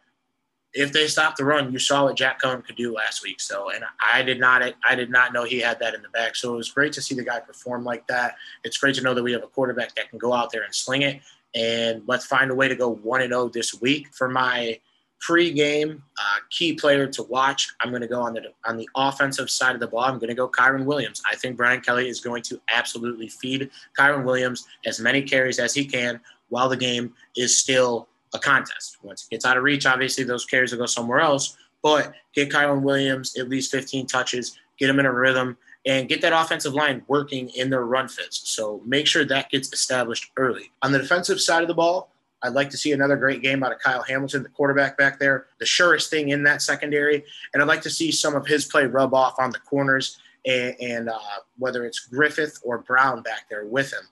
if 0.73 0.91
they 0.91 1.07
stop 1.07 1.35
the 1.35 1.45
run, 1.45 1.71
you 1.71 1.79
saw 1.79 2.05
what 2.05 2.15
Jack 2.15 2.41
Coan 2.41 2.63
could 2.63 2.75
do 2.75 2.93
last 2.93 3.23
week. 3.23 3.39
So, 3.41 3.71
and 3.71 3.83
I 3.99 4.21
did 4.21 4.39
not, 4.39 4.63
I 4.87 4.95
did 4.95 5.09
not 5.09 5.33
know 5.33 5.43
he 5.43 5.59
had 5.59 5.79
that 5.79 5.93
in 5.93 6.01
the 6.01 6.09
bag. 6.09 6.35
So 6.35 6.53
it 6.53 6.57
was 6.57 6.71
great 6.71 6.93
to 6.93 7.01
see 7.01 7.15
the 7.15 7.23
guy 7.23 7.39
perform 7.39 7.83
like 7.83 8.07
that. 8.07 8.35
It's 8.63 8.77
great 8.77 8.95
to 8.95 9.01
know 9.01 9.13
that 9.13 9.23
we 9.23 9.33
have 9.33 9.43
a 9.43 9.47
quarterback 9.47 9.95
that 9.95 10.09
can 10.09 10.19
go 10.19 10.33
out 10.33 10.51
there 10.51 10.63
and 10.63 10.73
sling 10.73 11.01
it. 11.01 11.21
And 11.55 12.03
let's 12.07 12.25
find 12.25 12.49
a 12.49 12.55
way 12.55 12.67
to 12.67 12.75
go 12.75 12.89
one 12.89 13.21
and 13.21 13.31
zero 13.31 13.43
oh 13.43 13.49
this 13.49 13.79
week. 13.79 14.13
For 14.13 14.29
my 14.29 14.79
pre-game 15.23 16.03
uh, 16.19 16.39
key 16.49 16.73
player 16.73 17.07
to 17.07 17.23
watch, 17.23 17.73
I'm 17.79 17.91
going 17.91 18.01
to 18.01 18.09
go 18.09 18.21
on 18.21 18.33
the 18.33 18.41
on 18.65 18.75
the 18.75 18.89
offensive 18.93 19.49
side 19.49 19.73
of 19.73 19.79
the 19.79 19.87
ball. 19.87 20.01
I'm 20.01 20.19
going 20.19 20.27
to 20.27 20.35
go 20.35 20.49
Kyren 20.49 20.83
Williams. 20.83 21.21
I 21.29 21.35
think 21.35 21.55
Brian 21.55 21.79
Kelly 21.79 22.09
is 22.09 22.19
going 22.19 22.43
to 22.43 22.59
absolutely 22.69 23.29
feed 23.29 23.69
Kyren 23.97 24.25
Williams 24.25 24.67
as 24.85 24.99
many 24.99 25.21
carries 25.21 25.59
as 25.59 25.73
he 25.73 25.85
can 25.85 26.19
while 26.49 26.67
the 26.67 26.75
game 26.75 27.13
is 27.37 27.57
still 27.57 28.09
a 28.33 28.39
contest. 28.39 28.97
Once 29.01 29.23
it 29.23 29.29
gets 29.29 29.45
out 29.45 29.55
of 29.55 29.63
reach, 29.63 29.85
obviously 29.85 30.25
those 30.25 30.45
carries 30.45 30.73
will 30.73 30.79
go 30.79 30.85
somewhere 30.85 31.21
else. 31.21 31.55
But 31.81 32.13
get 32.33 32.49
Kyren 32.49 32.81
Williams 32.81 33.37
at 33.37 33.47
least 33.47 33.71
15 33.71 34.07
touches, 34.07 34.57
get 34.77 34.89
him 34.89 34.99
in 34.99 35.05
a 35.05 35.13
rhythm, 35.13 35.57
and 35.85 36.09
get 36.09 36.21
that 36.21 36.33
offensive 36.33 36.73
line 36.73 37.03
working 37.07 37.49
in 37.49 37.69
their 37.69 37.85
run 37.85 38.09
fits. 38.09 38.41
So 38.49 38.81
make 38.85 39.07
sure 39.07 39.23
that 39.23 39.49
gets 39.49 39.71
established 39.71 40.31
early. 40.35 40.71
On 40.81 40.91
the 40.91 40.99
defensive 40.99 41.39
side 41.39 41.61
of 41.61 41.67
the 41.69 41.73
ball, 41.73 42.12
I'd 42.43 42.53
like 42.53 42.69
to 42.71 42.77
see 42.77 42.91
another 42.91 43.15
great 43.15 43.41
game 43.41 43.63
out 43.63 43.71
of 43.71 43.79
Kyle 43.79 44.03
Hamilton, 44.03 44.43
the 44.43 44.50
quarterback 44.50 44.97
back 44.97 45.17
there, 45.17 45.47
the 45.59 45.65
surest 45.65 46.09
thing 46.09 46.29
in 46.29 46.43
that 46.43 46.62
secondary. 46.62 47.23
And 47.53 47.63
I'd 47.63 47.69
like 47.69 47.81
to 47.83 47.89
see 47.89 48.12
some 48.12 48.35
of 48.35 48.45
his 48.45 48.65
play 48.65 48.85
rub 48.85 49.13
off 49.13 49.35
on 49.39 49.51
the 49.51 49.59
corners 49.59 50.19
and, 50.45 50.75
and 50.81 51.09
uh, 51.09 51.19
whether 51.57 51.85
it's 51.85 52.00
Griffith 52.01 52.59
or 52.63 52.79
Brown 52.79 53.21
back 53.21 53.50
there 53.50 53.65
with 53.65 53.93
him. 53.93 54.03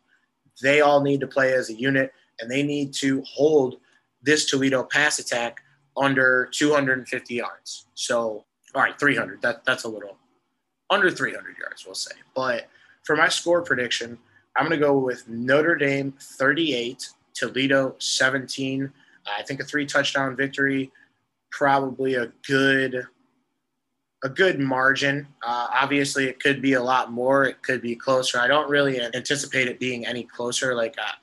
They 0.61 0.81
all 0.81 1.01
need 1.01 1.19
to 1.19 1.27
play 1.27 1.53
as 1.53 1.69
a 1.69 1.73
unit 1.73 2.13
and 2.39 2.50
they 2.50 2.63
need 2.63 2.93
to 2.95 3.21
hold 3.23 3.77
this 4.23 4.50
Toledo 4.50 4.83
pass 4.83 5.19
attack 5.19 5.61
under 5.97 6.47
250 6.51 7.33
yards. 7.33 7.88
So, 7.95 8.45
all 8.73 8.81
right, 8.81 8.97
300. 8.97 9.41
That 9.41 9.65
that's 9.65 9.83
a 9.83 9.89
little 9.89 10.17
under 10.89 11.09
300 11.09 11.57
yards, 11.57 11.85
we'll 11.85 11.95
say. 11.95 12.15
But 12.35 12.67
for 13.03 13.15
my 13.15 13.29
score 13.29 13.61
prediction, 13.61 14.17
I'm 14.55 14.67
going 14.67 14.79
to 14.79 14.85
go 14.85 14.97
with 14.97 15.27
Notre 15.27 15.75
Dame 15.75 16.13
38, 16.19 17.09
Toledo 17.33 17.95
17. 18.00 18.91
I 19.27 19.43
think 19.43 19.59
a 19.59 19.63
three 19.63 19.85
touchdown 19.85 20.35
victory, 20.35 20.91
probably 21.51 22.15
a 22.15 22.27
good 22.47 23.05
a 24.23 24.29
good 24.29 24.59
margin. 24.59 25.27
Uh, 25.41 25.67
obviously, 25.73 26.25
it 26.25 26.39
could 26.39 26.61
be 26.61 26.73
a 26.73 26.81
lot 26.81 27.11
more. 27.11 27.45
It 27.45 27.61
could 27.63 27.81
be 27.81 27.95
closer. 27.95 28.39
I 28.39 28.47
don't 28.47 28.69
really 28.69 29.01
anticipate 29.01 29.67
it 29.67 29.79
being 29.79 30.05
any 30.05 30.23
closer. 30.23 30.75
Like, 30.75 30.95
uh, 31.00 31.13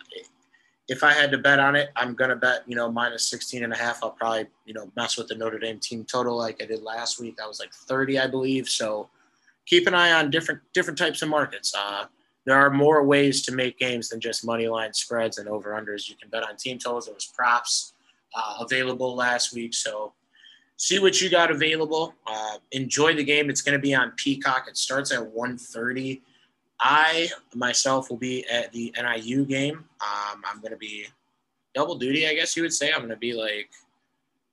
if 0.89 1.05
I 1.05 1.13
had 1.13 1.31
to 1.31 1.39
bet 1.39 1.61
on 1.61 1.77
it, 1.77 1.91
I'm 1.97 2.15
going 2.15 2.31
to 2.31 2.37
bet, 2.37 2.63
you 2.67 2.75
know, 2.75 2.91
minus 2.91 3.29
16 3.31 3.63
and 3.63 3.73
a 3.73 3.77
half. 3.77 4.03
I'll 4.03 4.11
probably, 4.11 4.47
you 4.65 4.75
know, 4.75 4.91
mess 4.97 5.17
with 5.17 5.29
the 5.29 5.35
Notre 5.35 5.59
Dame 5.59 5.79
team 5.79 6.05
total 6.05 6.37
like 6.37 6.63
I 6.63 6.67
did 6.67 6.83
last 6.83 7.21
week. 7.21 7.37
That 7.37 7.47
was 7.47 7.61
like 7.61 7.73
30, 7.73 8.19
I 8.19 8.27
believe. 8.27 8.69
So 8.69 9.09
keep 9.67 9.87
an 9.87 9.95
eye 9.95 10.13
on 10.13 10.31
different, 10.31 10.61
different 10.73 10.99
types 10.99 11.23
of 11.23 11.29
markets. 11.29 11.75
Uh, 11.77 12.07
there 12.49 12.59
are 12.59 12.71
more 12.71 13.05
ways 13.05 13.43
to 13.43 13.53
make 13.53 13.79
games 13.79 14.09
than 14.09 14.21
just 14.21 14.45
money 14.45 14.69
line 14.69 14.93
spreads 14.93 15.39
and 15.39 15.49
over 15.49 15.71
unders. 15.71 16.09
You 16.09 16.17
can 16.17 16.31
bet 16.31 16.43
on 16.43 16.57
team 16.57 16.79
totals. 16.79 17.07
There 17.07 17.15
was 17.15 17.27
props 17.27 17.93
uh, 18.35 18.57
available 18.61 19.15
last 19.15 19.53
week. 19.53 19.75
So 19.75 20.13
see 20.77 20.99
what 20.99 21.21
you 21.21 21.29
got 21.29 21.51
available. 21.51 22.15
Uh, 22.27 22.59
enjoy 22.73 23.15
the 23.15 23.25
game. 23.25 23.51
It's 23.51 23.63
going 23.63 23.79
to 23.79 23.83
be 23.83 23.95
on 23.95 24.13
Peacock. 24.17 24.67
It 24.69 24.77
starts 24.77 25.13
at 25.13 25.21
1.30 25.21 26.21
I 26.81 27.29
myself 27.55 28.11
will 28.11 28.17
be 28.17 28.47
at 28.49 28.73
the 28.73 28.95
NIU 28.97 29.45
game. 29.45 29.85
Um, 30.01 30.43
I'm 30.45 30.61
going 30.61 30.71
to 30.71 30.77
be 30.77 31.07
double 31.75 31.97
duty, 31.97 32.29
I 32.29 32.35
guess 32.35 32.57
you 32.57 32.63
would 32.63 32.73
say. 32.73 32.93
I'm 32.93 32.99
going 32.99 33.11
to 33.11 33.17
be 33.17 33.33
like 33.33 33.71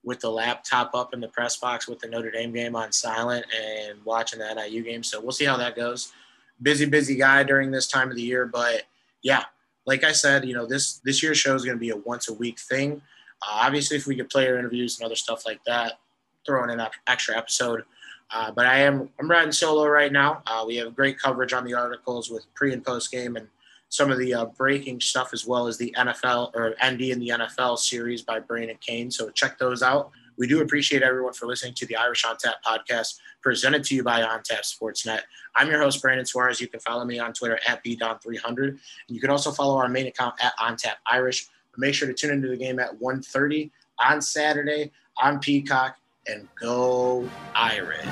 with 0.03 0.19
the 0.19 0.29
laptop 0.29 0.93
up 0.93 1.13
in 1.13 1.19
the 1.19 1.27
press 1.27 1.57
box 1.57 1.87
with 1.87 1.99
the 1.99 2.07
Notre 2.07 2.31
Dame 2.31 2.51
game 2.51 2.75
on 2.75 2.91
silent 2.91 3.45
and 3.55 4.03
watching 4.05 4.39
the 4.39 4.53
NIU 4.53 4.83
game. 4.83 5.03
So 5.03 5.21
we'll 5.21 5.31
see 5.31 5.45
how 5.45 5.57
that 5.57 5.75
goes. 5.75 6.13
Busy, 6.62 6.85
busy 6.85 7.15
guy 7.15 7.43
during 7.43 7.71
this 7.71 7.88
time 7.88 8.09
of 8.09 8.15
the 8.15 8.21
year, 8.21 8.45
but 8.45 8.83
yeah, 9.21 9.43
like 9.85 10.03
I 10.03 10.12
said, 10.12 10.45
you 10.45 10.53
know 10.53 10.65
this 10.65 11.00
this 11.03 11.21
year's 11.21 11.38
show 11.38 11.53
is 11.55 11.65
going 11.65 11.77
to 11.77 11.79
be 11.79 11.89
a 11.89 11.97
once 11.97 12.29
a 12.29 12.33
week 12.33 12.59
thing. 12.59 13.01
Uh, 13.41 13.65
obviously, 13.65 13.97
if 13.97 14.07
we 14.07 14.15
get 14.15 14.31
player 14.31 14.57
interviews 14.57 14.97
and 14.97 15.05
other 15.05 15.15
stuff 15.15 15.45
like 15.45 15.63
that, 15.65 16.00
throwing 16.45 16.69
in 16.69 16.79
an 16.79 16.88
extra 17.07 17.38
episode 17.38 17.83
uh, 18.31 18.51
but 18.51 18.65
I 18.65 18.79
am 18.79 19.09
I'm 19.19 19.29
riding 19.29 19.51
solo 19.51 19.88
right 19.88 20.12
now. 20.12 20.41
Uh, 20.47 20.63
we 20.67 20.77
have 20.77 20.95
great 20.95 21.19
coverage 21.19 21.53
on 21.53 21.63
the 21.63 21.74
articles 21.74 22.29
with 22.29 22.45
pre 22.53 22.74
and 22.74 22.83
post 22.83 23.12
game 23.12 23.35
and 23.35 23.47
some 23.89 24.12
of 24.12 24.17
the 24.17 24.33
uh, 24.33 24.45
breaking 24.45 25.00
stuff 25.00 25.29
as 25.31 25.45
well 25.45 25.67
as 25.67 25.77
the 25.77 25.93
NFL 25.97 26.51
or 26.55 26.75
ND 26.85 27.01
in 27.01 27.19
the 27.19 27.29
NFL 27.29 27.77
series 27.77 28.24
by 28.24 28.39
Brain 28.39 28.69
and 28.69 28.81
Kane. 28.81 29.12
So 29.12 29.29
check 29.29 29.57
those 29.59 29.83
out. 29.83 30.12
We 30.37 30.47
do 30.47 30.61
appreciate 30.61 31.01
everyone 31.01 31.33
for 31.33 31.45
listening 31.47 31.73
to 31.75 31.85
the 31.85 31.95
Irish 31.95 32.25
on 32.25 32.37
Tap 32.37 32.55
podcast 32.65 33.19
presented 33.41 33.83
to 33.85 33.95
you 33.95 34.03
by 34.03 34.21
On 34.23 34.41
Tap 34.43 34.63
Sportsnet. 34.63 35.21
I'm 35.55 35.69
your 35.69 35.79
host, 35.79 36.01
Brandon 36.01 36.25
Suarez. 36.25 36.59
You 36.59 36.67
can 36.67 36.79
follow 36.81 37.05
me 37.05 37.19
on 37.19 37.33
Twitter 37.33 37.59
at 37.67 37.83
BDon300. 37.83 38.67
And 38.67 38.79
you 39.07 39.21
can 39.21 39.29
also 39.29 39.51
follow 39.51 39.77
our 39.77 39.87
main 39.87 40.07
account 40.07 40.35
at 40.41 40.53
On 40.59 40.75
Tap 40.75 40.97
Irish. 41.09 41.47
But 41.71 41.79
make 41.79 41.93
sure 41.95 42.07
to 42.07 42.13
tune 42.13 42.31
into 42.31 42.47
the 42.49 42.57
game 42.57 42.79
at 42.79 42.99
1.30 42.99 43.71
on 43.99 44.21
Saturday 44.21 44.91
on 45.17 45.39
Peacock 45.39 45.97
and 46.27 46.47
go 46.59 47.29
Irish. 47.53 48.05